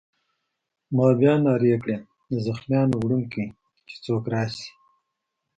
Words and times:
ما 0.95 1.07
بیا 1.19 1.33
نارې 1.45 1.75
کړې: 1.81 1.97
د 2.31 2.33
زخمیانو 2.45 2.95
وړونکی! 3.01 3.45
چې 3.87 3.95
څوک 4.03 4.23
راشي. 4.33 4.67